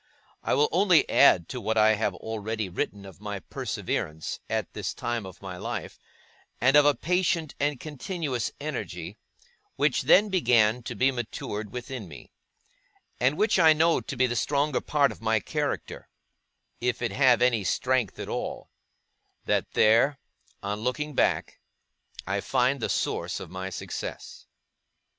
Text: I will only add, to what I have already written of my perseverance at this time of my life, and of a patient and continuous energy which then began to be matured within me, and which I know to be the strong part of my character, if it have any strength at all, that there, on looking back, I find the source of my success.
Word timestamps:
I 0.41 0.55
will 0.55 0.67
only 0.71 1.07
add, 1.07 1.47
to 1.49 1.61
what 1.61 1.77
I 1.77 1.93
have 1.93 2.15
already 2.15 2.69
written 2.69 3.05
of 3.05 3.21
my 3.21 3.37
perseverance 3.39 4.39
at 4.49 4.73
this 4.73 4.95
time 4.95 5.27
of 5.27 5.43
my 5.43 5.57
life, 5.57 5.99
and 6.59 6.75
of 6.75 6.87
a 6.87 6.95
patient 6.95 7.53
and 7.59 7.79
continuous 7.79 8.51
energy 8.59 9.19
which 9.75 10.01
then 10.01 10.29
began 10.29 10.81
to 10.81 10.95
be 10.95 11.11
matured 11.11 11.71
within 11.71 12.07
me, 12.07 12.31
and 13.19 13.37
which 13.37 13.59
I 13.59 13.73
know 13.73 14.01
to 14.01 14.15
be 14.17 14.25
the 14.25 14.35
strong 14.35 14.71
part 14.81 15.11
of 15.11 15.21
my 15.21 15.39
character, 15.39 16.09
if 16.79 17.03
it 17.03 17.11
have 17.11 17.39
any 17.39 17.63
strength 17.63 18.17
at 18.17 18.27
all, 18.27 18.71
that 19.45 19.69
there, 19.73 20.17
on 20.63 20.79
looking 20.79 21.13
back, 21.13 21.59
I 22.25 22.41
find 22.41 22.79
the 22.79 22.89
source 22.89 23.39
of 23.39 23.51
my 23.51 23.69
success. 23.69 24.47